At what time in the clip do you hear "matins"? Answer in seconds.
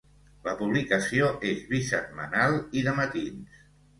3.03-3.63